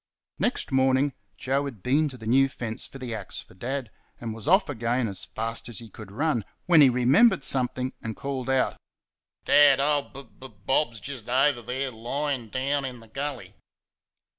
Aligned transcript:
Next 0.39 0.71
morning 0.71 1.13
Joe 1.37 1.65
had 1.65 1.83
been 1.83 2.09
to 2.09 2.17
the 2.17 2.25
new 2.25 2.49
fence 2.49 2.87
for 2.87 2.97
the 2.97 3.13
axe 3.13 3.39
for 3.39 3.53
Dad, 3.53 3.91
and 4.19 4.33
was 4.33 4.47
off 4.47 4.67
again 4.67 5.07
as 5.07 5.25
fast 5.25 5.69
as 5.69 5.77
he 5.77 5.89
could 5.91 6.11
run, 6.11 6.43
when 6.65 6.81
he 6.81 6.89
remembered 6.89 7.43
something 7.43 7.93
and 8.01 8.15
called 8.15 8.49
out, 8.49 8.77
"Dad, 9.45 9.79
old 9.79 10.11
B 10.13 10.23
B 10.23 10.49
Bob's 10.65 10.99
just 10.99 11.29
over 11.29 11.61
there, 11.61 11.91
lyin' 11.91 12.49
down 12.49 12.83
in 12.83 12.99
the 12.99 13.09
gully." 13.09 13.53